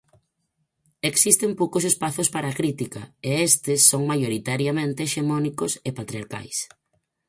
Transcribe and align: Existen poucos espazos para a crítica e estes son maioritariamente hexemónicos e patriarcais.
Existen 1.11 1.51
poucos 1.59 1.83
espazos 1.91 2.27
para 2.35 2.47
a 2.49 2.57
crítica 2.59 3.01
e 3.27 3.29
estes 3.49 3.79
son 3.91 4.01
maioritariamente 4.11 4.99
hexemónicos 5.03 5.71
e 5.87 5.89
patriarcais. 5.99 6.57